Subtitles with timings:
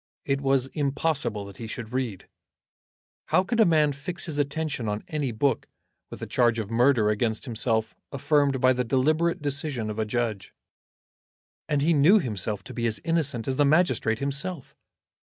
[0.25, 2.27] It was impossible that he should read.
[3.27, 5.67] How could a man fix his attention on any book,
[6.09, 10.55] with a charge of murder against himself affirmed by the deliberate decision of a judge?
[11.69, 14.75] And he knew himself to be as innocent as the magistrate himself.